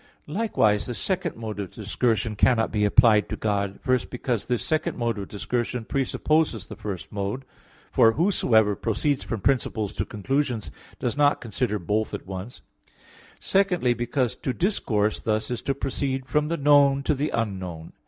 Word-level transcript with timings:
Likewise 0.25 0.87
the 0.87 0.95
second 0.95 1.35
mode 1.35 1.59
of 1.59 1.69
discursion 1.69 2.35
cannot 2.35 2.71
be 2.71 2.85
applied 2.85 3.29
to 3.29 3.35
God. 3.35 3.77
First, 3.83 4.09
because 4.09 4.45
this 4.45 4.65
second 4.65 4.97
mode 4.97 5.19
of 5.19 5.27
discursion 5.27 5.85
presupposes 5.85 6.65
the 6.65 6.75
first 6.75 7.11
mode; 7.11 7.45
for 7.91 8.13
whosoever 8.13 8.75
proceeds 8.75 9.21
from 9.23 9.41
principles 9.41 9.93
to 9.93 10.03
conclusions 10.03 10.71
does 10.97 11.15
not 11.15 11.39
consider 11.39 11.77
both 11.77 12.15
at 12.15 12.25
once; 12.25 12.63
secondly, 13.39 13.93
because 13.93 14.33
to 14.37 14.53
discourse 14.53 15.19
thus 15.19 15.51
is 15.51 15.61
to 15.61 15.75
proceed 15.75 16.25
from 16.25 16.47
the 16.47 16.57
known 16.57 17.03
to 17.03 17.13
the 17.13 17.29
unknown. 17.29 17.93